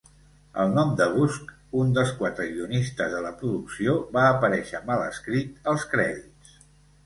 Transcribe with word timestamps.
El 0.61 0.71
nom 0.77 0.93
de 1.01 1.05
Busch, 1.17 1.51
un 1.81 1.91
dels 1.97 2.15
quatre 2.23 2.47
guionistes 2.55 3.13
de 3.17 3.21
la 3.27 3.35
producció, 3.43 3.95
va 4.19 4.27
aparèixer 4.33 4.85
mal 4.91 5.07
escrit 5.13 5.73
als 5.75 5.89
crèdits. 5.97 6.61